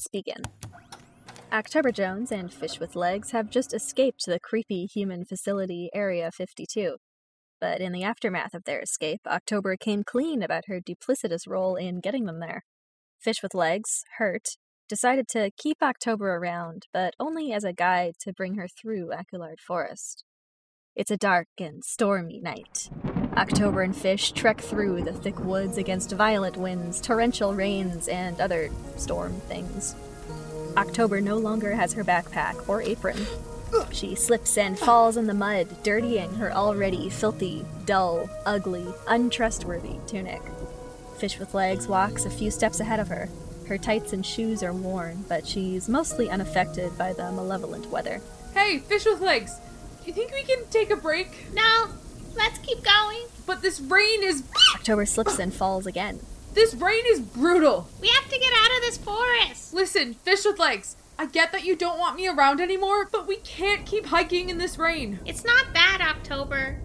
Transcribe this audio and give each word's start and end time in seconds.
Let's 0.00 0.08
begin. 0.08 0.44
October 1.52 1.92
Jones 1.92 2.32
and 2.32 2.50
Fish 2.50 2.80
with 2.80 2.96
Legs 2.96 3.32
have 3.32 3.50
just 3.50 3.74
escaped 3.74 4.24
the 4.24 4.40
creepy 4.40 4.86
human 4.86 5.26
facility 5.26 5.90
Area 5.92 6.30
52. 6.32 6.96
But 7.60 7.82
in 7.82 7.92
the 7.92 8.02
aftermath 8.02 8.54
of 8.54 8.64
their 8.64 8.80
escape, 8.80 9.20
October 9.26 9.76
came 9.76 10.02
clean 10.02 10.42
about 10.42 10.68
her 10.68 10.80
duplicitous 10.80 11.46
role 11.46 11.76
in 11.76 12.00
getting 12.00 12.24
them 12.24 12.40
there. 12.40 12.62
Fish 13.18 13.42
with 13.42 13.52
Legs, 13.52 14.04
hurt, 14.16 14.56
decided 14.88 15.28
to 15.32 15.50
keep 15.58 15.82
October 15.82 16.34
around, 16.34 16.86
but 16.94 17.12
only 17.20 17.52
as 17.52 17.64
a 17.64 17.74
guide 17.74 18.14
to 18.20 18.32
bring 18.32 18.54
her 18.54 18.68
through 18.68 19.10
Aculard 19.12 19.60
Forest. 19.60 20.24
It's 20.96 21.10
a 21.10 21.18
dark 21.18 21.48
and 21.58 21.84
stormy 21.84 22.40
night. 22.40 22.88
October 23.36 23.82
and 23.82 23.96
Fish 23.96 24.32
trek 24.32 24.60
through 24.60 25.02
the 25.02 25.12
thick 25.12 25.38
woods 25.40 25.78
against 25.78 26.12
violent 26.12 26.56
winds, 26.56 27.00
torrential 27.00 27.54
rains, 27.54 28.08
and 28.08 28.40
other 28.40 28.70
storm 28.96 29.32
things. 29.42 29.94
October 30.76 31.20
no 31.20 31.36
longer 31.36 31.74
has 31.74 31.92
her 31.92 32.04
backpack 32.04 32.68
or 32.68 32.82
apron. 32.82 33.26
She 33.92 34.14
slips 34.14 34.58
and 34.58 34.78
falls 34.78 35.16
in 35.16 35.26
the 35.26 35.34
mud, 35.34 35.82
dirtying 35.82 36.34
her 36.34 36.52
already 36.52 37.08
filthy, 37.08 37.64
dull, 37.84 38.28
ugly, 38.44 38.86
untrustworthy 39.06 39.96
tunic. 40.06 40.42
Fish 41.18 41.38
with 41.38 41.54
Legs 41.54 41.86
walks 41.86 42.24
a 42.24 42.30
few 42.30 42.50
steps 42.50 42.80
ahead 42.80 42.98
of 42.98 43.08
her. 43.08 43.28
Her 43.68 43.78
tights 43.78 44.12
and 44.12 44.26
shoes 44.26 44.64
are 44.64 44.72
worn, 44.72 45.24
but 45.28 45.46
she's 45.46 45.88
mostly 45.88 46.28
unaffected 46.28 46.98
by 46.98 47.12
the 47.12 47.30
malevolent 47.30 47.86
weather. 47.90 48.20
Hey, 48.54 48.78
fish 48.80 49.04
with 49.04 49.20
legs. 49.20 49.58
Do 50.02 50.06
you 50.08 50.12
think 50.12 50.32
we 50.32 50.42
can 50.42 50.66
take 50.70 50.90
a 50.90 50.96
break? 50.96 51.52
No, 51.54 51.86
let's 52.36 52.58
keep 52.58 52.82
going. 52.82 53.26
But 53.46 53.62
this 53.62 53.80
rain 53.80 54.22
is 54.22 54.44
October 54.76 55.06
slips 55.06 55.38
and 55.38 55.52
falls 55.52 55.86
again. 55.86 56.20
this 56.54 56.74
rain 56.74 57.02
is 57.06 57.20
brutal. 57.20 57.88
We 58.00 58.08
have 58.08 58.28
to 58.28 58.38
get 58.38 58.52
out 58.52 58.76
of 58.76 58.82
this 58.82 58.96
forest. 58.98 59.72
Listen, 59.74 60.14
fish 60.14 60.44
with 60.44 60.58
legs. 60.58 60.96
I 61.18 61.26
get 61.26 61.52
that 61.52 61.64
you 61.64 61.76
don't 61.76 61.98
want 61.98 62.16
me 62.16 62.28
around 62.28 62.60
anymore, 62.60 63.06
but 63.10 63.26
we 63.26 63.36
can't 63.36 63.84
keep 63.84 64.06
hiking 64.06 64.48
in 64.48 64.58
this 64.58 64.78
rain. 64.78 65.20
It's 65.26 65.44
not 65.44 65.66
that, 65.74 65.98
October. 66.16 66.80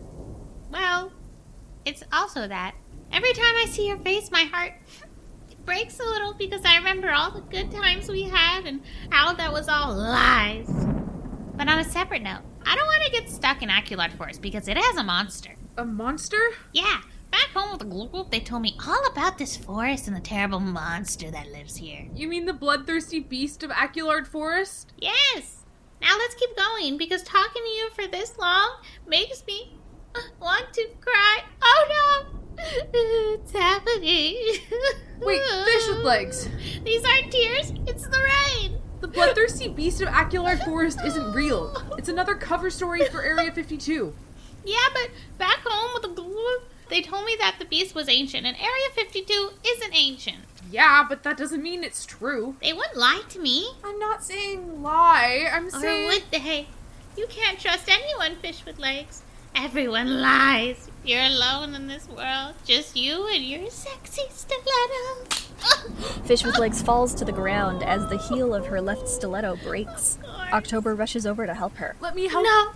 Well, 0.70 1.12
it's 1.86 2.04
also 2.12 2.48
that. 2.48 2.76
Every 3.14 3.32
time 3.34 3.56
I 3.64 3.66
see 3.70 3.88
your 3.88 3.98
face, 3.98 4.30
my 4.32 4.44
heart 4.44 4.74
it 5.50 5.66
breaks 5.66 6.00
a 6.00 6.04
little 6.04 6.34
because 6.34 6.62
I 6.66 6.76
remember 6.78 7.12
all 7.12 7.32
the 7.32 7.42
good 7.42 7.72
times 7.72 8.10
we 8.10 8.24
had 8.24 8.66
and 8.66 8.82
how 9.10 9.34
that 9.34 9.54
was 9.54 9.70
all 9.70 9.94
lies. 9.96 10.68
But 11.56 11.70
on 11.70 11.80
a 11.80 11.86
separate 11.86 12.22
note, 12.24 12.42
I 12.66 12.76
don't 12.76 12.88
want 12.88 13.04
to 13.06 13.12
get 13.12 13.30
stuck 13.30 13.62
in 13.62 13.70
Aculard 13.70 14.14
Forest 14.18 14.42
because 14.42 14.68
it 14.68 14.78
has 14.78 14.98
a 14.98 15.04
monster. 15.04 15.56
A 15.78 15.86
monster? 15.86 16.38
Yeah, 16.74 17.02
back 17.32 17.50
home 17.54 17.72
with 17.72 17.80
the 17.80 17.86
Glue 17.86 18.08
Group, 18.08 18.32
they 18.32 18.40
told 18.40 18.62
me 18.62 18.78
all 18.88 19.06
about 19.12 19.38
this 19.38 19.56
forest 19.58 20.08
and 20.08 20.16
the 20.16 20.22
terrible 20.22 20.60
monster 20.60 21.30
that 21.32 21.52
lives 21.52 21.76
here. 21.76 22.08
You 22.16 22.28
mean 22.28 22.46
the 22.46 22.54
bloodthirsty 22.54 23.20
beast 23.20 23.64
of 23.64 23.72
Aculard 23.72 24.28
Forest? 24.28 24.94
Yes. 24.98 25.64
Now 26.02 26.18
let's 26.18 26.36
keep 26.36 26.56
going 26.56 26.98
because 26.98 27.24
talking 27.24 27.64
to 27.64 27.70
you 27.70 27.90
for 27.92 28.08
this 28.08 28.38
long 28.38 28.78
makes 29.08 29.46
me 29.48 29.78
uh, 30.14 30.20
want 30.40 30.74
to 30.74 30.88
cry. 31.02 31.40
Oh 31.62 31.86
no! 31.90 32.32
It's 32.94 33.52
happening. 33.52 34.38
Wait, 35.20 35.42
fish 35.42 35.88
with 35.90 36.06
legs. 36.06 36.48
These 36.84 37.04
aren't 37.06 37.32
tears, 37.32 37.74
it's 37.86 38.08
the 38.08 38.18
rain. 38.18 38.80
The 39.02 39.08
bloodthirsty 39.08 39.68
beast 39.68 40.02
of 40.02 40.08
Aculard 40.10 40.64
Forest 40.64 41.00
isn't 41.06 41.34
real. 41.34 41.76
It's 41.98 42.10
another 42.10 42.36
cover 42.36 42.70
story 42.70 43.04
for 43.06 43.22
Area 43.22 43.52
52. 43.52 44.14
Yeah, 44.64 44.78
but 44.94 45.10
back 45.38 45.60
home 45.64 45.92
with 45.94 46.04
the 46.04 46.22
glue, 46.22 46.58
they 46.90 47.02
told 47.02 47.26
me 47.26 47.36
that 47.40 47.58
the 47.60 47.66
beast 47.66 47.94
was 47.94 48.10
ancient 48.10 48.46
and 48.48 48.56
Area 48.58 48.90
52 48.96 49.52
isn't 49.68 49.96
ancient. 49.96 50.38
Yeah, 50.72 51.06
but 51.08 51.24
that 51.24 51.38
doesn't 51.38 51.62
mean 51.62 51.84
it's 51.84 52.06
true. 52.06 52.56
They 52.62 52.74
wouldn't 52.74 52.98
lie 52.98 53.22
to 53.30 53.40
me. 53.40 53.70
I'm 53.84 54.00
not 54.00 54.24
saying 54.24 54.82
lie. 54.82 55.48
I'm 55.52 55.68
Or 55.68 55.72
saying. 55.72 56.08
would 56.08 56.24
they? 56.32 56.68
You 57.16 57.28
can't 57.28 57.60
trust 57.60 57.88
anyone, 57.90 58.36
fish 58.38 58.66
with 58.66 58.80
legs. 58.80 59.22
Everyone 59.56 60.20
lies. 60.22 60.90
You're 61.04 61.22
alone 61.24 61.76
in 61.76 61.88
this 61.88 62.10
world. 62.10 62.56
Just 62.66 62.98
you 62.98 63.28
and 63.28 63.44
your 63.44 63.70
sexy 63.70 64.24
stiletto. 64.32 65.45
Fish 66.26 66.44
with 66.44 66.58
Legs 66.58 66.82
falls 66.82 67.14
to 67.16 67.26
the 67.26 67.32
ground 67.32 67.84
as 67.84 68.08
the 68.10 68.18
heel 68.18 68.54
of 68.54 68.68
her 68.68 68.82
left 68.82 69.08
stiletto 69.08 69.58
breaks. 69.58 70.18
October 70.52 70.96
rushes 70.96 71.26
over 71.26 71.46
to 71.46 71.54
help 71.54 71.76
her. 71.78 71.96
Let 72.00 72.16
me 72.16 72.28
help. 72.28 72.44
No, 72.44 72.72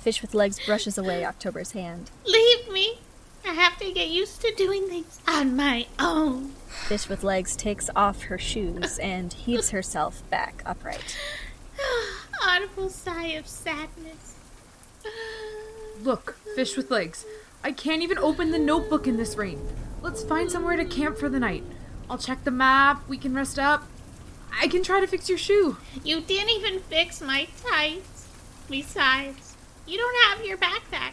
Fish 0.00 0.22
with 0.22 0.32
Legs 0.32 0.58
brushes 0.64 0.96
away 0.96 1.24
October's 1.24 1.72
hand. 1.72 2.10
leave 2.24 2.70
me. 2.70 2.98
I 3.44 3.52
have 3.52 3.78
to 3.78 3.92
get 3.92 4.08
used 4.08 4.40
to 4.42 4.54
doing 4.54 4.86
things 4.88 5.20
on 5.26 5.56
my 5.56 5.86
own. 5.98 6.52
Fish 6.86 7.08
with 7.08 7.22
Legs 7.22 7.54
takes 7.56 7.90
off 7.94 8.22
her 8.24 8.38
shoes 8.38 8.98
and 8.98 9.32
heaves 9.32 9.70
herself 9.70 10.22
back 10.30 10.62
upright. 10.64 11.18
Audible 12.46 12.88
sigh 12.88 13.28
of 13.28 13.46
sadness. 13.46 14.36
Look, 16.02 16.38
fish 16.54 16.76
with 16.76 16.90
legs. 16.90 17.26
I 17.62 17.72
can't 17.72 18.02
even 18.02 18.18
open 18.18 18.52
the 18.52 18.58
notebook 18.58 19.06
in 19.06 19.18
this 19.18 19.36
rain. 19.36 19.60
Let's 20.00 20.24
find 20.24 20.50
somewhere 20.50 20.76
to 20.76 20.84
camp 20.86 21.18
for 21.18 21.28
the 21.28 21.38
night. 21.38 21.64
I'll 22.10 22.18
check 22.18 22.42
the 22.42 22.50
map. 22.50 23.08
We 23.08 23.16
can 23.16 23.34
rest 23.34 23.56
up. 23.56 23.86
I 24.60 24.66
can 24.66 24.82
try 24.82 24.98
to 25.00 25.06
fix 25.06 25.28
your 25.28 25.38
shoe. 25.38 25.76
You 26.02 26.20
didn't 26.20 26.50
even 26.50 26.80
fix 26.80 27.20
my 27.20 27.46
tights. 27.64 28.26
Besides, 28.68 29.54
you 29.86 29.96
don't 29.96 30.16
have 30.24 30.44
your 30.44 30.58
backpack. 30.58 31.12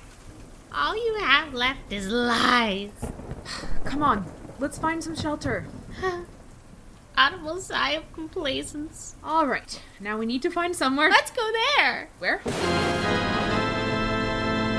All 0.74 0.96
you 0.96 1.20
have 1.20 1.54
left 1.54 1.94
is 1.94 2.08
lies. 2.08 2.90
Come 3.86 4.02
on, 4.02 4.26
let's 4.58 4.80
find 4.80 5.04
some 5.04 5.16
shelter. 5.16 5.68
Audible 7.18 7.60
sigh 7.60 7.92
of 7.92 8.12
complacence. 8.14 9.16
All 9.24 9.46
right, 9.46 9.80
now 10.00 10.18
we 10.18 10.26
need 10.26 10.42
to 10.42 10.50
find 10.50 10.76
somewhere. 10.76 11.12
Let's 11.12 11.30
go 11.30 11.48
there. 11.78 12.10
Where? 12.18 12.40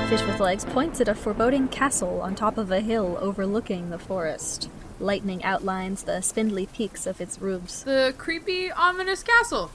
Fish 0.09 0.25
with 0.25 0.39
Legs 0.41 0.65
points 0.65 0.99
at 0.99 1.07
a 1.07 1.15
foreboding 1.15 1.69
castle 1.69 2.19
on 2.19 2.35
top 2.35 2.57
of 2.57 2.71
a 2.71 2.81
hill 2.81 3.17
overlooking 3.21 3.89
the 3.89 3.99
forest. 3.99 4.69
Lightning 4.99 5.43
outlines 5.43 6.03
the 6.03 6.21
spindly 6.21 6.65
peaks 6.65 7.05
of 7.07 7.21
its 7.21 7.39
roofs. 7.39 7.83
The 7.83 8.13
creepy, 8.17 8.71
ominous 8.71 9.23
castle. 9.23 9.71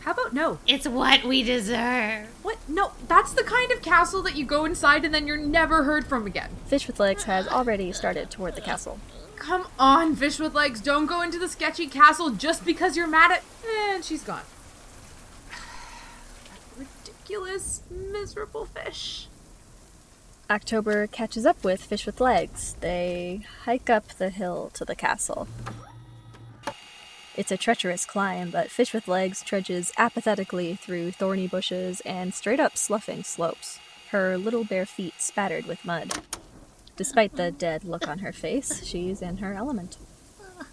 How 0.00 0.12
about 0.12 0.32
no? 0.32 0.58
It's 0.66 0.86
what 0.86 1.24
we 1.24 1.42
deserve. 1.42 2.28
What? 2.42 2.58
No, 2.68 2.92
that's 3.08 3.32
the 3.32 3.42
kind 3.42 3.72
of 3.72 3.82
castle 3.82 4.22
that 4.22 4.36
you 4.36 4.44
go 4.44 4.64
inside 4.64 5.04
and 5.04 5.14
then 5.14 5.26
you're 5.26 5.36
never 5.36 5.84
heard 5.84 6.06
from 6.06 6.26
again. 6.26 6.50
Fish 6.66 6.86
with 6.86 7.00
Legs 7.00 7.24
has 7.24 7.48
already 7.48 7.92
started 7.92 8.30
toward 8.30 8.54
the 8.54 8.60
castle. 8.60 8.98
Come 9.36 9.66
on, 9.78 10.16
fish 10.16 10.38
with 10.38 10.54
legs. 10.54 10.80
Don't 10.80 11.06
go 11.06 11.22
into 11.22 11.38
the 11.38 11.48
sketchy 11.48 11.86
castle 11.86 12.30
just 12.30 12.64
because 12.64 12.96
you're 12.96 13.06
mad 13.06 13.30
at. 13.30 13.44
And 13.68 14.04
she's 14.04 14.22
gone. 14.22 14.42
Ridiculous, 16.76 17.82
miserable 17.90 18.64
fish. 18.64 19.28
October 20.48 21.08
catches 21.08 21.44
up 21.44 21.64
with 21.64 21.82
Fish 21.82 22.06
with 22.06 22.20
Legs. 22.20 22.76
They 22.80 23.40
hike 23.64 23.90
up 23.90 24.06
the 24.08 24.30
hill 24.30 24.70
to 24.74 24.84
the 24.84 24.94
castle. 24.94 25.48
It's 27.36 27.50
a 27.50 27.56
treacherous 27.56 28.06
climb, 28.06 28.50
but 28.50 28.70
Fish 28.70 28.94
with 28.94 29.08
Legs 29.08 29.42
trudges 29.42 29.92
apathetically 29.98 30.76
through 30.76 31.10
thorny 31.10 31.48
bushes 31.48 32.00
and 32.02 32.32
straight 32.32 32.60
up 32.60 32.78
sloughing 32.78 33.24
slopes, 33.24 33.80
her 34.10 34.38
little 34.38 34.62
bare 34.62 34.86
feet 34.86 35.14
spattered 35.20 35.66
with 35.66 35.84
mud. 35.84 36.12
Despite 36.96 37.34
the 37.34 37.50
dead 37.50 37.82
look 37.82 38.06
on 38.06 38.20
her 38.20 38.32
face, 38.32 38.84
she's 38.84 39.20
in 39.20 39.38
her 39.38 39.52
element. 39.52 39.98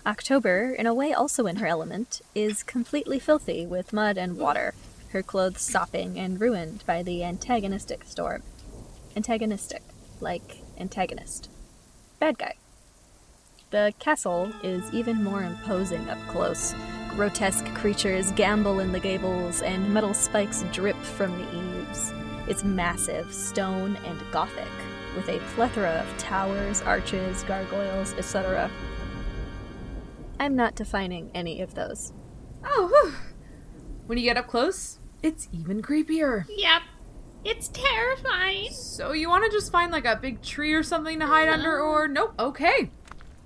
October, 0.06 0.70
in 0.78 0.86
a 0.86 0.94
way 0.94 1.12
also 1.14 1.48
in 1.48 1.56
her 1.56 1.68
element, 1.68 2.22
is 2.36 2.62
completely 2.62 3.18
filthy 3.18 3.66
with 3.66 3.92
mud 3.92 4.20
and 4.20 4.38
water, 4.38 4.76
her 5.10 5.24
clothes 5.24 5.62
sopping 5.62 6.20
and 6.20 6.40
ruined 6.40 6.84
by 6.86 7.02
the 7.02 7.24
antagonistic 7.24 8.04
storm. 8.04 8.44
Antagonistic, 9.16 9.84
like 10.20 10.62
antagonist. 10.80 11.50
Bad 12.20 12.38
guy. 12.38 12.56
The 13.70 13.94
castle 14.00 14.52
is 14.64 14.92
even 14.94 15.24
more 15.24 15.44
imposing 15.44 16.08
up 16.10 16.20
close. 16.28 16.76
Grotesque 17.10 17.66
creatures 17.76 18.32
gambol 18.32 18.82
in 18.82 18.92
the 18.92 19.00
gables, 19.00 19.62
and 19.62 19.94
metal 19.94 20.14
spikes 20.14 20.64
drip 20.72 20.98
from 20.98 21.32
the 21.38 21.58
eaves. 21.58 22.14
It's 22.48 22.64
massive, 22.64 23.34
stone, 23.34 23.98
and 24.06 24.20
gothic, 24.32 24.68
with 25.16 25.30
a 25.30 25.40
plethora 25.56 25.92
of 26.08 26.18
towers, 26.18 26.82
arches, 26.82 27.44
gargoyles, 27.44 28.14
etc. 28.14 28.70
I'm 30.40 30.56
not 30.56 30.76
defining 30.76 31.30
any 31.34 31.62
of 31.62 31.76
those. 31.76 32.14
Oh, 32.66 32.88
whew. 32.88 33.14
when 34.08 34.18
you 34.18 34.24
get 34.24 34.38
up 34.38 34.48
close, 34.48 35.00
It's 35.22 35.48
even 35.54 35.82
creepier. 35.82 36.46
Yep. 36.50 36.82
It's 37.46 37.68
terrifying. 37.70 38.72
So 38.72 39.12
you 39.12 39.30
want 39.30 39.44
to 39.44 39.52
just 39.52 39.72
find 39.72 39.92
like 39.92 40.06
a 40.06 40.16
big 40.16 40.42
tree 40.42 40.74
or 40.74 40.84
something 40.84 41.20
to 41.20 41.28
hide 41.28 41.50
under, 41.50 41.80
or 41.80 42.08
nope? 42.08 42.34
Okay, 42.40 42.90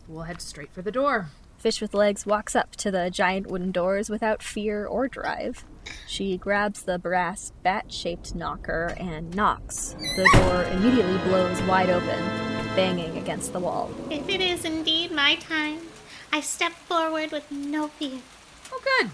we'll 0.08 0.24
head 0.24 0.42
straight 0.42 0.72
for 0.72 0.82
the 0.82 0.92
door. 0.92 1.30
Fish 1.58 1.82
with 1.82 1.96
Legs 1.96 2.26
walks 2.26 2.56
up 2.56 2.76
to 2.76 2.92
the 2.92 3.10
giant 3.10 3.48
wooden 3.48 3.72
doors 3.72 4.10
without 4.10 4.44
fear 4.44 4.86
or 4.86 5.08
drive. 5.08 5.66
She 6.06 6.38
grabs 6.38 6.84
the 6.84 7.00
brass 7.00 7.52
bat 7.64 7.92
shaped 7.92 8.36
knocker 8.36 8.94
and 8.98 9.36
knocks. 9.36 9.96
The 10.16 10.30
door 10.34 10.64
immediately 10.66 11.18
blows 11.30 11.60
wide 11.64 11.90
open, 11.90 12.20
banging 12.76 13.18
against 13.18 13.54
the 13.54 13.60
wall. 13.60 13.90
If 14.12 14.30
it 14.30 14.42
is 14.42 14.66
indeed 14.66 15.12
my 15.12 15.36
time, 15.36 15.80
I 16.32 16.42
step 16.42 16.74
forward 16.74 17.32
with 17.32 17.50
no 17.52 17.88
fear. 17.88 18.20
Oh, 18.72 18.82
good. 18.84 19.10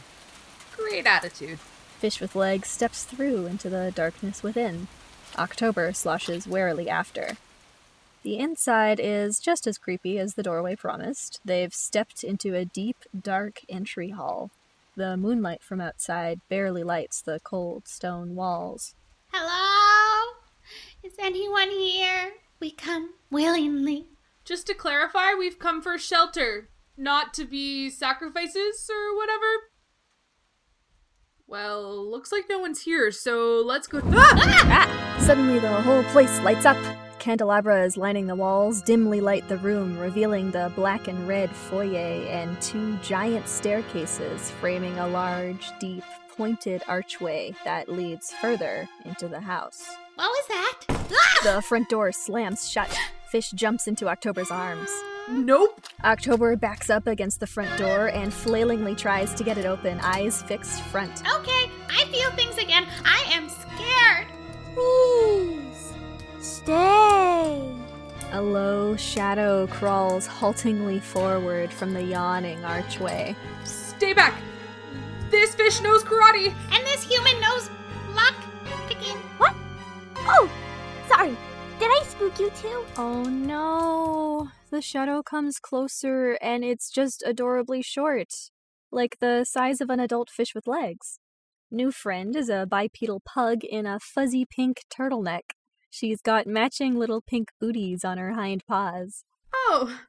Great 0.76 1.06
attitude. 1.06 1.60
Fish 2.04 2.20
with 2.20 2.36
Legs 2.36 2.68
steps 2.68 3.06
through 3.06 3.46
into 3.46 3.70
the 3.70 3.94
darkness 3.96 4.44
within. 4.44 4.90
October 5.38 5.94
sloshes 5.94 6.46
warily 6.46 6.90
after. 6.90 7.38
The 8.24 8.38
inside 8.38 9.00
is 9.02 9.40
just 9.40 9.66
as 9.68 9.78
creepy 9.78 10.20
as 10.20 10.34
the 10.34 10.44
doorway 10.44 10.76
promised. 10.76 11.40
They've 11.46 11.74
stepped 11.74 12.22
into 12.22 12.56
a 12.56 12.66
deep, 12.66 12.98
dark 13.18 13.62
entry 13.70 14.10
hall. 14.10 14.52
The 14.98 15.16
moonlight 15.16 15.64
from 15.64 15.80
outside 15.80 16.42
barely 16.50 16.84
lights 16.84 17.22
the 17.22 17.40
cold 17.42 17.88
stone 17.88 18.36
walls. 18.36 18.96
Hello? 19.32 20.34
Is 21.04 21.14
anyone 21.18 21.72
here? 21.72 22.34
We 22.60 22.72
come 22.72 23.12
willingly. 23.32 24.08
Just 24.44 24.68
to 24.68 24.74
clarify, 24.74 25.36
we've 25.36 25.58
come 25.58 25.82
for 25.82 25.98
shelter, 25.98 26.68
not 26.98 27.34
to 27.36 27.46
be 27.46 27.90
sacrifices 27.90 28.90
or 28.92 29.16
whatever. 29.16 29.70
Well, 31.48 32.10
looks 32.10 32.32
like 32.32 32.46
no 32.50 32.60
one's 32.60 32.82
here, 32.82 33.12
so 33.12 33.62
let's 33.66 33.88
go. 33.88 34.02
Ah! 34.06 34.88
Ah! 34.88 35.18
Suddenly, 35.20 35.60
the 35.60 35.82
whole 35.82 36.04
place 36.06 36.40
lights 36.42 36.66
up. 36.66 36.78
Candelabras 37.20 37.96
lining 37.96 38.28
the 38.28 38.36
walls 38.36 38.82
dimly 38.82 39.22
light 39.22 39.48
the 39.48 39.58
room, 39.58 39.98
revealing 39.98 40.52
the 40.52 40.72
black 40.76 41.08
and 41.08 41.28
red 41.28 41.50
foyer 41.50 42.26
and 42.28 42.60
two 42.62 42.98
giant 42.98 43.48
staircases 43.48 44.52
framing 44.52 44.98
a 45.00 45.08
large, 45.08 45.72
deep, 45.80 46.04
pointed 46.36 46.82
archway 46.88 47.54
that 47.64 47.88
leads 47.88 48.34
further 48.34 48.90
into 49.06 49.28
the 49.28 49.40
house. 49.40 49.86
What 50.16 50.30
was 50.30 50.48
that? 50.48 51.08
Ah! 51.12 51.40
The 51.44 51.62
front 51.62 51.90
door 51.90 52.12
slams 52.12 52.70
shut. 52.70 52.98
Fish 53.30 53.52
jumps 53.52 53.88
into 53.88 54.08
October's 54.08 54.52
arms. 54.52 54.90
Nope. 55.30 55.80
October 56.04 56.56
backs 56.56 56.90
up 56.90 57.08
against 57.08 57.40
the 57.40 57.48
front 57.48 57.78
door 57.78 58.08
and 58.10 58.34
flailingly 58.34 58.96
tries 58.96 59.34
to 59.36 59.44
get 59.44 59.58
it 59.58 59.66
open, 59.66 60.00
eyes 60.02 60.42
fixed 60.44 60.82
front. 60.84 61.22
Okay, 61.36 61.70
I 61.90 62.06
feel 62.12 62.30
things 62.32 62.58
again. 62.58 62.86
I 63.06 63.24
am 63.32 63.50
scared. 63.50 64.28
Please, 64.74 65.94
stay. 66.40 67.74
A 68.32 68.42
low 68.42 68.96
shadow 68.98 69.68
crawls 69.68 70.26
haltingly 70.26 71.00
forward 71.00 71.72
from 71.72 71.94
the 71.94 72.02
yawning 72.04 72.66
archway. 72.66 73.36
Stay 73.64 74.14
back. 74.14 74.34
This 75.30 75.56
fish 75.56 75.82
knows 75.82 76.04
karate. 76.04 76.54
And 76.72 76.86
this 76.86 77.04
human 77.04 77.40
knows 77.40 77.70
lock 78.14 78.36
picking. 78.88 79.18
What? 79.38 79.54
Oh, 80.18 80.50
sorry. 80.50 80.63
You 82.40 82.50
too? 82.50 82.84
Oh 82.98 83.24
no. 83.24 84.50
The 84.72 84.82
shadow 84.82 85.22
comes 85.22 85.60
closer 85.60 86.34
and 86.42 86.64
it's 86.64 86.90
just 86.90 87.24
adorably 87.28 87.84
short, 87.84 88.34
like 88.92 89.20
the 89.20 89.44
size 89.44 89.82
of 89.82 89.92
an 89.92 90.00
adult 90.00 90.32
fish 90.32 90.56
with 90.56 90.66
legs. 90.66 91.20
New 91.70 91.92
friend 91.92 92.36
is 92.36 92.50
a 92.50 92.66
bipedal 92.66 93.22
pug 93.24 93.64
in 93.64 93.86
a 93.86 94.00
fuzzy 94.00 94.46
pink 94.50 94.82
turtleneck. 94.92 95.52
She's 95.92 96.22
got 96.22 96.48
matching 96.48 96.98
little 96.98 97.22
pink 97.22 97.50
booties 97.62 98.04
on 98.04 98.18
her 98.18 98.34
hind 98.34 98.64
paws. 98.68 99.24
Oh, 99.54 100.00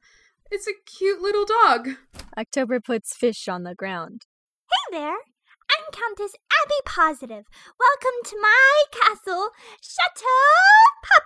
it's 0.49 0.67
a 0.67 0.73
cute 0.97 1.21
little 1.21 1.45
dog. 1.45 1.89
October 2.35 2.79
puts 2.79 3.15
fish 3.15 3.47
on 3.47 3.61
the 3.61 3.75
ground. 3.75 4.25
Hey 4.71 4.97
there. 4.97 5.17
I'm 5.71 5.91
Countess 5.91 6.33
Abby 6.63 6.81
Positive. 6.85 7.45
Welcome 7.79 8.19
to 8.25 8.37
my 8.41 8.83
castle, 8.91 9.49
Chateau. 9.79 10.25
Right. 11.03 11.24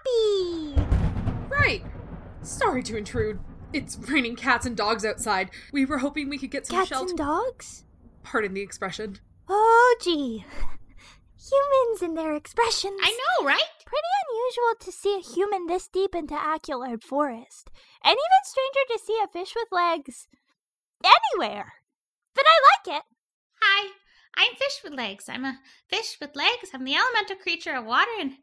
Sorry 2.70 2.84
to 2.84 2.98
intrude. 2.98 3.40
It's 3.74 3.98
raining 3.98 4.36
cats 4.36 4.64
and 4.68 4.78
dogs 4.78 5.04
outside. 5.04 5.50
We 5.74 5.86
were 5.86 5.98
hoping 5.98 6.30
we 6.30 6.38
could 6.38 6.52
get 6.52 6.68
some 6.68 6.78
Cats 6.78 6.90
shelter. 6.90 7.10
and 7.10 7.18
dogs? 7.18 7.84
Pardon 8.22 8.54
the 8.54 8.62
expression. 8.62 9.18
Oh, 9.48 9.96
gee. 10.00 10.46
Humans 11.50 12.02
and 12.04 12.16
their 12.16 12.36
expressions. 12.36 13.00
I 13.04 13.10
know, 13.10 13.48
right? 13.48 13.64
Pretty 13.88 14.08
unusual 14.30 14.76
to 14.82 14.92
see 14.92 15.18
a 15.18 15.20
human 15.20 15.66
this 15.66 15.88
deep 15.88 16.14
into 16.14 16.36
Aculard 16.36 17.02
Forest. 17.04 17.72
And 18.04 18.12
even 18.12 18.44
stranger 18.44 18.94
to 18.94 19.00
see 19.04 19.20
a 19.24 19.28
fish 19.28 19.56
with 19.56 19.70
legs 19.72 20.28
anywhere. 21.04 21.74
But 22.36 22.44
I 22.46 22.92
like 22.92 22.98
it. 23.00 23.04
Hi, 23.64 23.90
I'm 24.38 24.54
Fish 24.54 24.82
with 24.84 24.94
Legs. 24.94 25.26
I'm 25.28 25.44
a 25.44 25.58
fish 25.88 26.18
with 26.22 26.36
legs. 26.36 26.70
I'm 26.72 26.84
the 26.86 26.94
elemental 26.96 27.38
creature 27.38 27.74
of 27.74 27.86
water, 27.86 28.12
and 28.20 28.34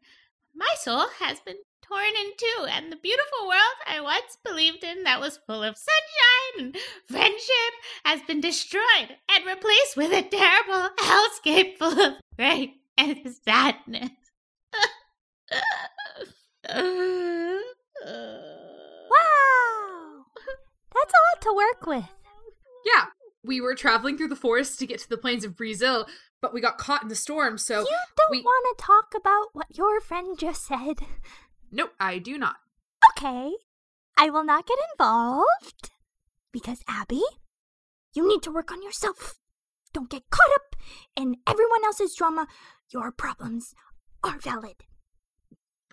my 0.53 0.75
soul 0.77 1.05
has 1.21 1.39
been 1.39 1.55
torn 1.87 2.15
in 2.19 2.31
two. 2.37 2.65
And 2.69 2.91
the 2.91 2.97
beautiful 2.97 3.47
world 3.47 3.77
I 3.87 4.01
once 4.01 4.37
believed 4.43 4.83
in 4.83 5.03
that 5.03 5.19
was 5.19 5.39
full 5.47 5.63
of 5.63 5.77
sunshine 5.77 6.73
and 6.75 6.77
friendship 7.09 7.73
has 8.05 8.21
been 8.23 8.41
destroyed 8.41 9.15
and 9.31 9.45
replaced 9.45 9.95
with 9.95 10.11
a 10.11 10.23
terrible 10.23 10.89
hellscape 10.99 11.77
full 11.77 11.99
of 11.99 12.13
rain 12.37 12.73
and 12.97 13.19
sadness. 13.45 14.09
Wow. 19.09 20.25
That's 20.93 21.13
a 21.13 21.23
lot 21.29 21.41
to 21.41 21.53
work 21.55 21.85
with. 21.85 22.09
Yeah, 22.85 23.05
we 23.43 23.61
were 23.61 23.75
traveling 23.75 24.17
through 24.17 24.29
the 24.29 24.35
forest 24.35 24.79
to 24.79 24.87
get 24.87 24.99
to 24.99 25.09
the 25.09 25.17
plains 25.17 25.43
of 25.43 25.55
Brazil, 25.55 26.05
but 26.41 26.53
we 26.53 26.61
got 26.61 26.77
caught 26.77 27.03
in 27.03 27.09
the 27.09 27.15
storm, 27.15 27.57
so 27.57 27.81
you 27.81 27.97
don't 28.15 28.31
we- 28.31 28.41
want 28.41 28.77
to 28.77 28.83
talk 28.83 29.13
about 29.15 29.47
what 29.53 29.77
your 29.77 29.99
friend 29.99 30.37
just 30.37 30.65
said. 30.65 30.99
Nope, 31.71 31.93
I 31.99 32.19
do 32.19 32.37
not. 32.37 32.57
Okay. 33.11 33.51
I 34.17 34.29
will 34.29 34.43
not 34.43 34.65
get 34.67 34.77
involved. 34.93 35.91
Because, 36.51 36.83
Abby, 36.87 37.21
you 38.13 38.27
need 38.27 38.41
to 38.43 38.51
work 38.51 38.71
on 38.71 38.81
yourself. 38.81 39.39
Don't 39.93 40.09
get 40.09 40.29
caught 40.29 40.55
up 40.55 40.75
in 41.15 41.37
everyone 41.47 41.85
else's 41.85 42.15
drama. 42.15 42.47
Your 42.89 43.11
problems 43.11 43.73
are 44.23 44.39
valid. 44.39 44.85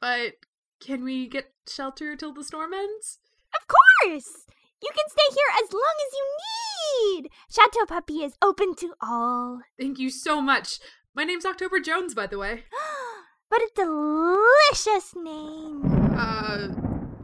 But 0.00 0.34
can 0.80 1.04
we 1.04 1.28
get 1.28 1.52
shelter 1.68 2.16
till 2.16 2.32
the 2.32 2.44
storm 2.44 2.72
ends? 2.72 3.18
Of 3.54 3.66
course! 3.66 4.46
You 4.82 4.90
can 4.94 5.08
stay 5.08 5.34
here 5.34 5.64
as 5.64 5.72
long 5.72 5.94
as 6.06 6.12
you 6.12 7.22
need! 7.22 7.30
Chateau 7.50 7.86
Puppy 7.86 8.22
is 8.22 8.34
open 8.42 8.74
to 8.76 8.94
all. 9.00 9.60
Thank 9.78 9.98
you 9.98 10.10
so 10.10 10.40
much. 10.42 10.78
My 11.14 11.24
name's 11.24 11.46
October 11.46 11.80
Jones, 11.80 12.14
by 12.14 12.26
the 12.26 12.38
way. 12.38 12.64
What 13.54 13.70
a 13.70 13.74
delicious 13.76 15.14
name! 15.14 15.84
Uh, 16.18 16.70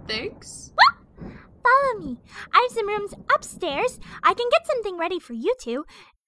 thanks? 0.06 0.70
Follow 1.18 1.98
me. 1.98 2.18
I 2.52 2.68
have 2.68 2.70
some 2.70 2.86
rooms 2.86 3.14
upstairs. 3.34 3.98
I 4.22 4.32
can 4.34 4.46
get 4.52 4.64
something 4.64 4.96
ready 4.96 5.18
for 5.18 5.32
you 5.32 5.52
two. 5.60 5.84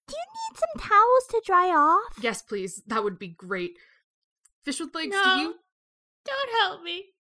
Do 0.08 0.14
you 0.16 0.26
need 0.50 0.58
some 0.58 0.90
towels 0.90 1.26
to 1.30 1.42
dry 1.46 1.68
off? 1.68 2.18
Yes, 2.20 2.42
please. 2.42 2.82
That 2.88 3.04
would 3.04 3.16
be 3.16 3.28
great. 3.28 3.78
Fish 4.64 4.80
with 4.80 4.92
legs, 4.92 5.14
No. 5.14 5.22
do 5.22 5.40
you? 5.40 5.54
Don't 6.24 6.60
help 6.60 6.82
me. 6.82 7.10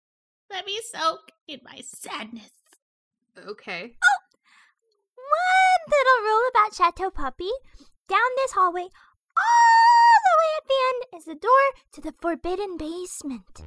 Let 0.50 0.66
me 0.66 0.80
soak 0.84 1.30
in 1.46 1.60
my 1.62 1.82
sadness. 1.84 2.50
Okay. 3.38 3.92
One 5.14 5.82
little 5.86 6.24
rule 6.24 6.48
about 6.50 6.74
Chateau 6.74 7.10
Puppy. 7.10 7.52
Down 8.08 8.18
this 8.38 8.50
hallway, 8.50 8.88
all 9.42 10.18
the 10.26 10.36
way 10.40 10.52
at 10.58 10.66
the 10.68 10.80
end, 10.88 11.20
is 11.20 11.24
the 11.26 11.34
door 11.34 11.66
to 11.92 12.00
the 12.00 12.14
forbidden 12.20 12.76
basement. 12.76 13.62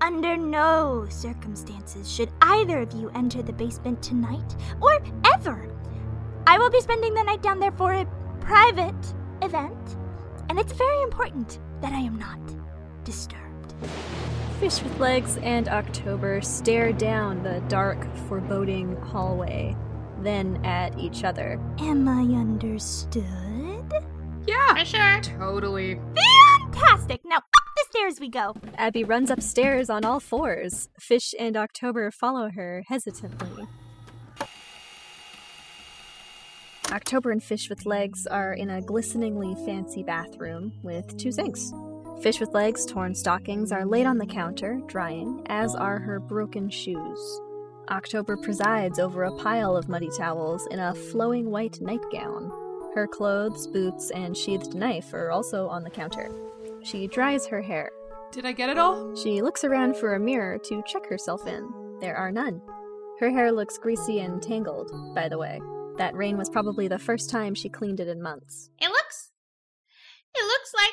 Under 0.00 0.36
no 0.36 1.06
circumstances 1.08 2.10
should 2.10 2.32
either 2.40 2.80
of 2.80 2.92
you 2.92 3.10
enter 3.14 3.42
the 3.42 3.52
basement 3.52 4.02
tonight 4.02 4.56
or 4.80 5.02
ever. 5.32 5.72
I 6.46 6.58
will 6.58 6.70
be 6.70 6.80
spending 6.80 7.14
the 7.14 7.22
night 7.22 7.42
down 7.42 7.60
there 7.60 7.70
for 7.70 7.92
a 7.92 8.06
private 8.40 9.14
event, 9.42 9.96
and 10.48 10.58
it's 10.58 10.72
very 10.72 11.02
important 11.02 11.60
that 11.80 11.92
I 11.92 12.00
am 12.00 12.18
not 12.18 12.40
disturbed. 13.04 13.74
Fish 14.58 14.82
with 14.82 14.98
Legs 14.98 15.38
and 15.38 15.68
October 15.68 16.40
stare 16.40 16.92
down 16.92 17.42
the 17.42 17.60
dark, 17.68 18.04
foreboding 18.28 18.96
hallway, 18.96 19.76
then 20.20 20.64
at 20.64 20.98
each 20.98 21.24
other. 21.24 21.60
Am 21.78 22.08
I 22.08 22.22
understood? 22.22 23.24
Yeah, 24.76 24.84
For 24.84 24.84
sure. 24.84 25.20
totally. 25.38 26.00
Fantastic! 26.72 27.20
Now 27.24 27.36
up 27.38 27.44
the 27.76 27.84
stairs 27.90 28.20
we 28.20 28.28
go. 28.28 28.54
Abby 28.76 29.04
runs 29.04 29.30
upstairs 29.30 29.90
on 29.90 30.04
all 30.04 30.20
fours. 30.20 30.88
Fish 30.98 31.34
and 31.38 31.56
October 31.56 32.10
follow 32.10 32.50
her 32.50 32.84
hesitantly. 32.88 33.66
October 36.90 37.30
and 37.30 37.42
Fish 37.42 37.68
with 37.70 37.86
Legs 37.86 38.26
are 38.26 38.52
in 38.52 38.68
a 38.68 38.82
glisteningly 38.82 39.54
fancy 39.64 40.02
bathroom 40.02 40.72
with 40.82 41.16
two 41.16 41.32
sinks. 41.32 41.72
Fish 42.22 42.38
with 42.38 42.52
Legs' 42.52 42.84
torn 42.84 43.14
stockings 43.14 43.72
are 43.72 43.86
laid 43.86 44.06
on 44.06 44.18
the 44.18 44.26
counter, 44.26 44.78
drying, 44.86 45.42
as 45.46 45.74
are 45.74 45.98
her 45.98 46.20
broken 46.20 46.68
shoes. 46.68 47.40
October 47.88 48.36
presides 48.36 48.98
over 48.98 49.24
a 49.24 49.36
pile 49.38 49.76
of 49.76 49.88
muddy 49.88 50.10
towels 50.16 50.66
in 50.70 50.78
a 50.78 50.94
flowing 50.94 51.50
white 51.50 51.80
nightgown. 51.80 52.52
Her 52.94 53.06
clothes, 53.06 53.66
boots, 53.66 54.10
and 54.10 54.36
sheathed 54.36 54.74
knife 54.74 55.14
are 55.14 55.30
also 55.30 55.66
on 55.66 55.82
the 55.82 55.90
counter. 55.90 56.30
She 56.82 57.06
dries 57.06 57.46
her 57.46 57.62
hair. 57.62 57.90
Did 58.32 58.44
I 58.44 58.52
get 58.52 58.68
it 58.68 58.78
all? 58.78 59.14
She 59.16 59.40
looks 59.40 59.64
around 59.64 59.96
for 59.96 60.14
a 60.14 60.20
mirror 60.20 60.58
to 60.58 60.82
check 60.86 61.06
herself 61.06 61.46
in. 61.46 61.98
There 62.00 62.16
are 62.16 62.30
none. 62.30 62.60
Her 63.20 63.30
hair 63.30 63.52
looks 63.52 63.78
greasy 63.78 64.20
and 64.20 64.42
tangled, 64.42 64.90
by 65.14 65.28
the 65.28 65.38
way. 65.38 65.60
That 65.96 66.14
rain 66.14 66.36
was 66.36 66.50
probably 66.50 66.88
the 66.88 66.98
first 66.98 67.30
time 67.30 67.54
she 67.54 67.68
cleaned 67.68 68.00
it 68.00 68.08
in 68.08 68.20
months. 68.20 68.70
It 68.78 68.88
looks. 68.88 69.30
It 70.34 70.44
looks 70.44 70.72
like 70.74 70.92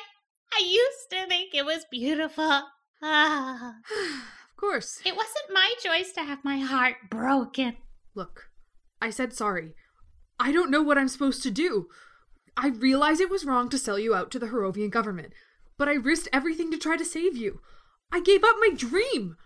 I 0.54 0.64
used 0.64 1.10
to 1.10 1.26
think 1.26 1.54
it 1.54 1.64
was 1.64 1.86
beautiful. 1.90 2.62
Ah. 3.02 3.74
of 4.50 4.56
course. 4.56 5.00
It 5.04 5.16
wasn't 5.16 5.52
my 5.52 5.74
choice 5.82 6.12
to 6.12 6.22
have 6.22 6.44
my 6.44 6.58
heart 6.58 6.96
broken. 7.10 7.76
Look, 8.14 8.50
I 9.00 9.10
said 9.10 9.32
sorry. 9.32 9.74
I 10.40 10.52
don't 10.52 10.70
know 10.70 10.82
what 10.82 10.96
I'm 10.96 11.08
supposed 11.08 11.42
to 11.42 11.50
do. 11.50 11.88
I 12.56 12.68
realize 12.68 13.20
it 13.20 13.30
was 13.30 13.44
wrong 13.44 13.68
to 13.68 13.78
sell 13.78 13.98
you 13.98 14.14
out 14.14 14.30
to 14.32 14.38
the 14.38 14.46
Harovian 14.46 14.90
government, 14.90 15.34
but 15.76 15.88
I 15.88 15.92
risked 15.92 16.28
everything 16.32 16.70
to 16.70 16.78
try 16.78 16.96
to 16.96 17.04
save 17.04 17.36
you. 17.36 17.60
I 18.10 18.20
gave 18.20 18.42
up 18.42 18.56
my 18.58 18.70
dream. 18.74 19.36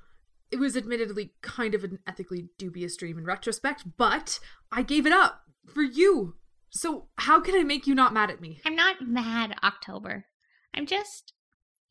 It 0.52 0.60
was 0.60 0.76
admittedly 0.76 1.32
kind 1.42 1.74
of 1.74 1.82
an 1.82 1.98
ethically 2.06 2.48
dubious 2.58 2.96
dream 2.96 3.18
in 3.18 3.24
retrospect, 3.24 3.84
but 3.96 4.38
I 4.70 4.82
gave 4.82 5.04
it 5.04 5.12
up 5.12 5.42
for 5.66 5.82
you. 5.82 6.36
So, 6.70 7.08
how 7.18 7.40
can 7.40 7.56
I 7.56 7.64
make 7.64 7.86
you 7.86 7.94
not 7.94 8.14
mad 8.14 8.30
at 8.30 8.40
me? 8.40 8.60
I'm 8.64 8.76
not 8.76 8.96
mad, 9.00 9.56
October. 9.62 10.26
I'm 10.72 10.86
just 10.86 11.32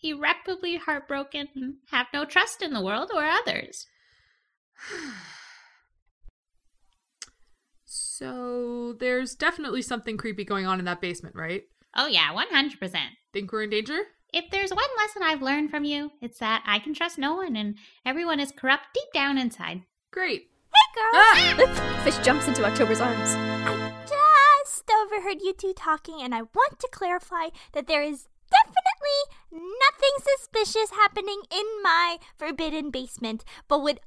irreparably 0.02 0.78
heartbroken 0.78 1.50
and 1.56 1.76
have 1.92 2.08
no 2.14 2.26
trust 2.26 2.62
in 2.62 2.74
the 2.74 2.84
world 2.84 3.12
or 3.14 3.24
others. 3.24 3.88
So, 8.16 8.94
there's 9.00 9.34
definitely 9.34 9.82
something 9.82 10.18
creepy 10.18 10.46
going 10.46 10.68
on 10.68 10.78
in 10.78 10.86
that 10.86 11.02
basement, 11.02 11.34
right? 11.36 11.64
Oh, 11.96 12.06
yeah, 12.06 12.32
100%. 12.32 12.96
Think 13.34 13.52
we're 13.52 13.64
in 13.64 13.72
danger? 13.72 13.98
If 14.32 14.52
there's 14.52 14.70
one 14.70 14.86
lesson 14.98 15.24
I've 15.24 15.42
learned 15.42 15.72
from 15.72 15.84
you, 15.84 16.12
it's 16.22 16.38
that 16.38 16.62
I 16.68 16.78
can 16.78 16.94
trust 16.94 17.18
no 17.18 17.34
one 17.34 17.56
and 17.56 17.76
everyone 18.06 18.40
is 18.40 18.52
corrupt 18.56 18.84
deep 18.94 19.12
down 19.16 19.40
inside. 19.40 19.82
Great. 20.12 20.44
Hey, 20.44 21.02
girl! 21.02 21.10
Ah! 21.16 22.02
Fish 22.04 22.18
jumps 22.20 22.48
into 22.48 22.64
October's 22.64 23.02
arms. 23.02 23.30
I 23.34 23.94
just 24.08 24.88
overheard 24.92 25.42
you 25.42 25.54
two 25.54 25.74
talking, 25.76 26.22
and 26.22 26.36
I 26.36 26.44
want 26.44 26.80
to 26.82 26.90
clarify 26.92 27.50
that 27.72 27.88
there 27.88 28.04
is 28.04 28.28
definitely 28.52 29.34
nothing 29.52 30.16
suspicious 30.38 30.92
happening 30.92 31.42
in 31.52 31.66
my 31.82 32.18
forbidden 32.38 32.92
basement, 32.92 33.44
but 33.68 33.82
would 33.82 34.00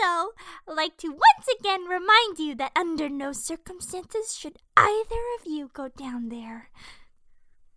also 0.00 0.32
like 0.66 0.96
to 0.98 1.08
once 1.08 1.48
again 1.58 1.84
remind 1.84 2.38
you 2.38 2.54
that 2.56 2.72
under 2.76 3.08
no 3.08 3.32
circumstances 3.32 4.36
should 4.36 4.58
either 4.76 5.20
of 5.38 5.46
you 5.46 5.70
go 5.72 5.88
down 5.88 6.28
there. 6.28 6.70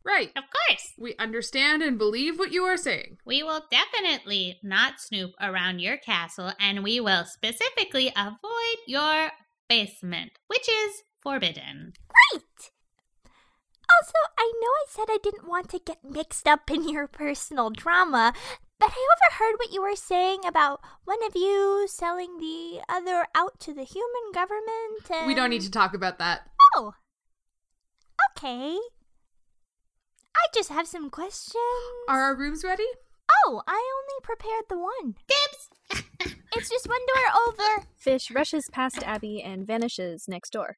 Right. 0.03 0.29
Of 0.35 0.43
course, 0.43 0.91
We 0.99 1.15
understand 1.17 1.81
and 1.81 1.97
believe 1.97 2.37
what 2.37 2.51
you 2.51 2.63
are 2.63 2.77
saying. 2.77 3.17
we 3.25 3.41
will 3.41 3.63
definitely 3.71 4.59
not 4.61 4.99
snoop 4.99 5.31
around 5.41 5.79
your 5.79 5.97
castle 5.97 6.51
and 6.59 6.83
we 6.83 6.99
will 6.99 7.25
specifically 7.25 8.11
avoid 8.15 8.77
your 8.87 9.31
basement, 9.67 10.33
which 10.47 10.69
is 10.69 11.01
forbidden. 11.23 11.93
Great! 12.07 12.71
Also, 13.89 14.13
I 14.37 14.51
know 14.61 14.67
I 14.67 14.85
said 14.89 15.05
I 15.09 15.17
didn't 15.23 15.47
want 15.47 15.69
to 15.69 15.79
get 15.79 16.03
mixed 16.03 16.47
up 16.47 16.69
in 16.69 16.87
your 16.87 17.07
personal 17.07 17.69
drama, 17.71 18.33
but 18.79 18.91
I 18.91 19.07
overheard 19.15 19.55
what 19.57 19.71
you 19.71 19.81
were 19.81 19.95
saying 19.95 20.45
about 20.45 20.81
one 21.05 21.23
of 21.25 21.35
you 21.35 21.87
selling 21.89 22.37
the 22.37 22.81
other 22.89 23.25
out 23.35 23.59
to 23.61 23.73
the 23.73 23.83
human 23.83 24.31
government. 24.33 25.09
And... 25.09 25.27
We 25.27 25.35
don't 25.35 25.49
need 25.49 25.61
to 25.61 25.71
talk 25.71 25.93
about 25.93 26.19
that. 26.19 26.49
Oh. 26.75 26.93
Okay. 28.31 28.77
I 30.35 30.47
just 30.53 30.69
have 30.69 30.87
some 30.87 31.09
questions. 31.09 31.63
Are 32.09 32.21
our 32.21 32.35
rooms 32.35 32.63
ready? 32.63 32.87
Oh, 33.45 33.61
I 33.67 33.81
only 33.97 34.21
prepared 34.23 34.65
the 34.69 34.77
one. 34.77 35.15
Dibs! 35.27 36.05
It's 36.57 36.69
just 36.69 36.87
one 36.87 37.01
door 37.13 37.43
over. 37.47 37.87
Fish 37.97 38.31
rushes 38.31 38.69
past 38.71 39.03
Abby 39.03 39.41
and 39.41 39.67
vanishes 39.67 40.27
next 40.29 40.51
door. 40.51 40.77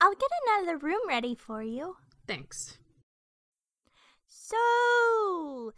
I'll 0.00 0.14
get 0.14 0.30
another 0.46 0.78
room 0.78 1.00
ready 1.08 1.34
for 1.34 1.62
you. 1.64 1.96
Thanks. 2.28 2.78
So, 4.28 5.72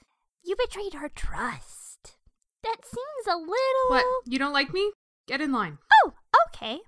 you 0.45 0.57
betrayed 0.57 0.95
her 0.95 1.09
trust. 1.09 2.17
That 2.63 2.85
seems 2.85 3.27
a 3.27 3.37
little. 3.37 3.89
What? 3.89 4.05
You 4.27 4.39
don't 4.39 4.53
like 4.53 4.73
me? 4.73 4.93
Get 5.27 5.41
in 5.41 5.53
line. 5.53 5.79
Oh, 6.05 6.15
okay. 6.49 6.81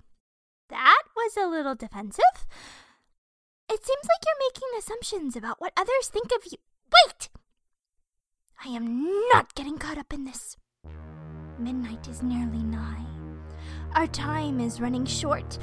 That 0.69 1.03
was 1.15 1.37
a 1.37 1.47
little 1.47 1.75
defensive. 1.75 2.47
It 3.69 3.85
seems 3.85 4.03
like 4.03 4.25
you're 4.25 4.49
making 4.49 4.77
assumptions 4.77 5.35
about 5.35 5.61
what 5.61 5.73
others 5.77 6.07
think 6.09 6.31
of 6.35 6.51
you. 6.51 6.57
Wait! 7.05 7.29
I 8.63 8.69
am 8.69 9.09
not 9.31 9.55
getting 9.55 9.77
caught 9.77 9.97
up 9.97 10.13
in 10.13 10.25
this. 10.25 10.57
Midnight 11.57 12.07
is 12.07 12.21
nearly 12.21 12.63
nigh. 12.63 13.05
Our 13.95 14.07
time 14.07 14.59
is 14.59 14.81
running 14.81 15.05
short. 15.05 15.57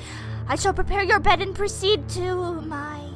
I 0.47 0.57
shall 0.57 0.75
prepare 0.75 1.03
your 1.03 1.21
bed 1.21 1.41
and 1.43 1.55
proceed 1.55 2.09
to 2.11 2.61
my 2.63 3.08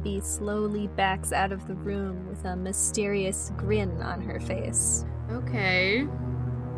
Abby 0.00 0.18
slowly 0.20 0.86
backs 0.86 1.30
out 1.30 1.52
of 1.52 1.68
the 1.68 1.74
room 1.74 2.26
with 2.26 2.42
a 2.46 2.56
mysterious 2.56 3.52
grin 3.58 4.00
on 4.00 4.22
her 4.22 4.40
face. 4.40 5.04
Okay. 5.30 6.06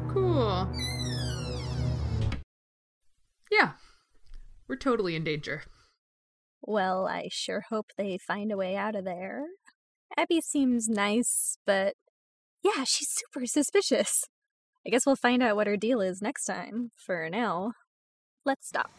Cool. 0.08 0.68
Yeah. 3.48 3.74
We're 4.66 4.74
totally 4.74 5.14
in 5.14 5.22
danger. 5.22 5.62
Well, 6.62 7.06
I 7.06 7.28
sure 7.30 7.62
hope 7.70 7.92
they 7.96 8.18
find 8.18 8.50
a 8.50 8.56
way 8.56 8.74
out 8.74 8.96
of 8.96 9.04
there. 9.04 9.44
Abby 10.16 10.40
seems 10.40 10.88
nice, 10.88 11.56
but 11.64 11.94
yeah, 12.64 12.82
she's 12.82 13.08
super 13.08 13.46
suspicious. 13.46 14.24
I 14.84 14.90
guess 14.90 15.06
we'll 15.06 15.14
find 15.14 15.44
out 15.44 15.54
what 15.54 15.68
her 15.68 15.76
deal 15.76 16.00
is 16.00 16.20
next 16.20 16.44
time. 16.44 16.90
For 16.96 17.30
now, 17.30 17.74
let's 18.44 18.66
stop. 18.66 18.90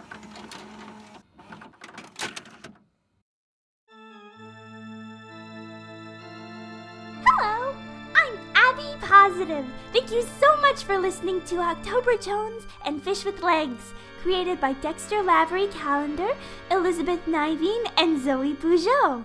Positive. 9.24 9.66
Thank 9.94 10.12
you 10.12 10.22
so 10.42 10.58
much 10.58 10.84
for 10.84 11.00
listening 11.00 11.42
to 11.44 11.60
October 11.60 12.18
Jones 12.18 12.64
and 12.86 13.02
Fish 13.02 13.24
with 13.24 13.42
Legs, 13.42 13.94
created 14.22 14.60
by 14.60 14.74
Dexter 14.74 15.24
Lavery 15.24 15.68
Calendar, 15.68 16.28
Elizabeth 16.70 17.26
Niveen, 17.26 17.90
and 17.96 18.22
Zoe 18.22 18.54
Bougeot. 18.54 19.24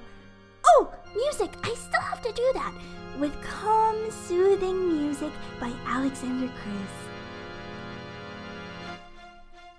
Oh, 0.69 0.95
music! 1.17 1.50
I 1.64 1.75
still 1.75 2.00
have 2.00 2.23
to 2.23 2.31
do 2.31 2.50
that. 2.55 2.73
With 3.19 3.43
calm, 3.43 3.97
soothing 4.12 4.87
music 4.87 5.33
by 5.59 5.73
Alexander 5.85 6.47
Cruz. 6.47 6.95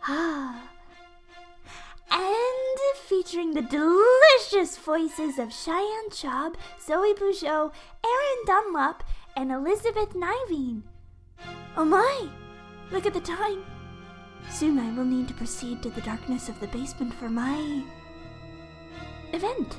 Ah. 0.05 0.61
And 2.11 2.97
featuring 3.07 3.53
the 3.53 3.61
delicious 3.61 4.77
voices 4.77 5.39
of 5.39 5.53
Cheyenne 5.53 6.09
Chaub, 6.09 6.55
Zoe 6.85 7.13
Bougeot, 7.13 7.71
Aaron 8.03 8.45
Dunlop, 8.45 9.03
and 9.39 9.53
Elizabeth 9.53 10.13
Niveen. 10.15 10.81
Oh 11.77 11.85
my! 11.85 12.27
Look 12.91 13.05
at 13.05 13.13
the 13.13 13.21
time. 13.21 13.63
Soon 14.51 14.77
I 14.77 14.91
will 14.91 15.05
need 15.05 15.29
to 15.29 15.33
proceed 15.33 15.81
to 15.81 15.89
the 15.89 16.01
darkness 16.01 16.49
of 16.49 16.59
the 16.59 16.67
basement 16.67 17.13
for 17.13 17.29
my 17.29 17.81
event. 19.31 19.77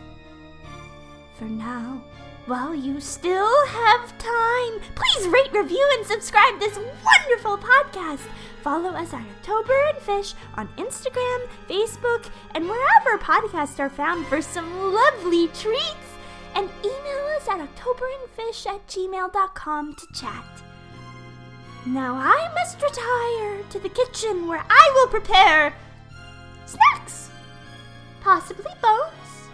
For 1.39 1.45
now, 1.45 2.03
while 2.47 2.75
you 2.75 3.01
still 3.01 3.67
have 3.67 4.17
time, 4.17 4.81
please 4.95 5.29
rate, 5.29 5.53
review, 5.53 5.87
and 5.99 6.07
subscribe 6.07 6.59
this 6.59 6.79
wonderful 6.79 7.59
podcast. 7.59 8.27
Follow 8.63 8.91
us 8.91 9.13
at 9.13 9.21
October 9.21 9.79
and 9.89 9.99
Fish 9.99 10.33
on 10.55 10.69
Instagram, 10.79 11.49
Facebook, 11.69 12.31
and 12.55 12.65
wherever 12.65 13.23
podcasts 13.23 13.79
are 13.79 13.91
found 13.91 14.27
for 14.27 14.41
some 14.41 14.95
lovely 14.95 15.49
treats. 15.49 16.10
And 16.55 16.69
email 16.85 17.25
us 17.37 17.49
at 17.49 17.61
octoberandfish 17.61 18.67
at 18.67 18.87
gmail.com 18.87 19.95
to 19.95 20.07
chat. 20.13 20.45
Now 21.87 22.15
I 22.15 22.53
must 22.55 22.83
retire 22.83 23.63
to 23.71 23.79
the 23.79 23.89
kitchen 23.89 24.47
where 24.47 24.65
I 24.69 24.93
will 24.95 25.09
prepare 25.09 25.75
snacks. 26.67 27.31
Possibly 28.21 28.73
bones. 28.83 29.49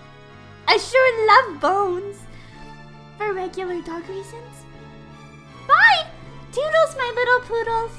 I 0.67 0.77
sure 0.77 1.27
love 1.27 1.61
bones. 1.61 2.17
For 3.17 3.33
regular 3.33 3.81
dog 3.83 4.09
reasons. 4.09 4.65
Bye! 5.67 6.11
Toodles, 6.53 6.97
my 6.97 7.13
little 7.15 7.41
poodles. 7.41 7.93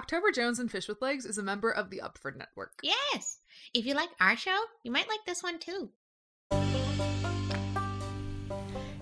October 0.00 0.30
Jones 0.30 0.58
and 0.58 0.70
Fish 0.70 0.88
with 0.88 1.02
Legs 1.02 1.26
is 1.26 1.36
a 1.36 1.42
member 1.42 1.70
of 1.70 1.90
the 1.90 2.00
Upford 2.02 2.34
Network. 2.34 2.72
Yes. 2.82 3.40
If 3.74 3.84
you 3.84 3.92
like 3.92 4.08
our 4.18 4.34
show, 4.34 4.58
you 4.82 4.90
might 4.90 5.08
like 5.08 5.26
this 5.26 5.42
one 5.42 5.58
too. 5.58 5.90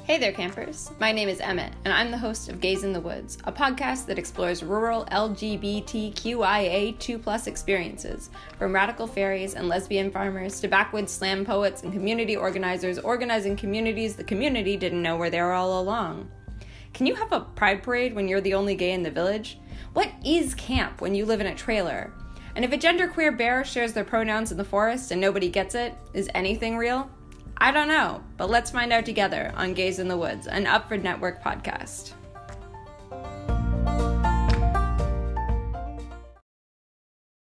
Hey 0.02 0.18
there, 0.18 0.32
campers. 0.32 0.90
My 0.98 1.12
name 1.12 1.28
is 1.28 1.38
Emmett, 1.38 1.72
and 1.84 1.94
I'm 1.94 2.10
the 2.10 2.18
host 2.18 2.48
of 2.48 2.60
Gays 2.60 2.82
in 2.82 2.92
the 2.92 3.00
Woods, 3.00 3.38
a 3.44 3.52
podcast 3.52 4.06
that 4.06 4.18
explores 4.18 4.64
rural 4.64 5.06
LGBTQIA2 5.12 7.46
experiences, 7.46 8.30
from 8.58 8.74
radical 8.74 9.06
fairies 9.06 9.54
and 9.54 9.68
lesbian 9.68 10.10
farmers 10.10 10.58
to 10.58 10.66
backwoods 10.66 11.12
slam 11.12 11.44
poets 11.44 11.84
and 11.84 11.92
community 11.92 12.36
organizers 12.36 12.98
organizing 12.98 13.54
communities 13.54 14.16
the 14.16 14.24
community 14.24 14.76
didn't 14.76 15.02
know 15.02 15.16
where 15.16 15.30
they 15.30 15.40
were 15.40 15.46
there 15.46 15.52
all 15.52 15.80
along. 15.80 16.28
Can 16.92 17.06
you 17.06 17.14
have 17.14 17.30
a 17.30 17.42
pride 17.42 17.84
parade 17.84 18.16
when 18.16 18.26
you're 18.26 18.40
the 18.40 18.54
only 18.54 18.74
gay 18.74 18.90
in 18.90 19.04
the 19.04 19.12
village? 19.12 19.60
What 19.92 20.10
is 20.24 20.54
camp 20.54 21.00
when 21.00 21.14
you 21.14 21.24
live 21.24 21.40
in 21.40 21.46
a 21.46 21.54
trailer? 21.54 22.12
And 22.54 22.64
if 22.64 22.72
a 22.72 22.78
genderqueer 22.78 23.36
bear 23.36 23.64
shares 23.64 23.92
their 23.92 24.04
pronouns 24.04 24.50
in 24.50 24.58
the 24.58 24.64
forest 24.64 25.10
and 25.10 25.20
nobody 25.20 25.48
gets 25.48 25.74
it, 25.74 25.94
is 26.12 26.28
anything 26.34 26.76
real? 26.76 27.08
I 27.56 27.70
don't 27.70 27.88
know, 27.88 28.22
but 28.36 28.50
let's 28.50 28.70
find 28.70 28.92
out 28.92 29.04
together 29.04 29.52
on 29.56 29.74
Gays 29.74 29.98
in 29.98 30.08
the 30.08 30.16
Woods, 30.16 30.46
an 30.46 30.66
Upford 30.66 31.02
Network 31.02 31.42
podcast. 31.42 32.12